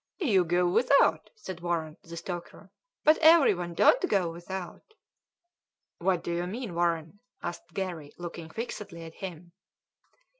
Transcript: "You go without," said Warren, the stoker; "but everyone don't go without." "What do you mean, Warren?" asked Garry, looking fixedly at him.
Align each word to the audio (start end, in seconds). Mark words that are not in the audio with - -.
"You 0.17 0.45
go 0.45 0.67
without," 0.67 1.29
said 1.35 1.59
Warren, 1.59 1.95
the 2.01 2.17
stoker; 2.17 2.71
"but 3.03 3.19
everyone 3.19 3.75
don't 3.75 4.09
go 4.09 4.31
without." 4.31 4.95
"What 5.99 6.23
do 6.23 6.31
you 6.33 6.47
mean, 6.47 6.73
Warren?" 6.73 7.19
asked 7.43 7.75
Garry, 7.75 8.11
looking 8.17 8.49
fixedly 8.49 9.03
at 9.03 9.13
him. 9.13 9.51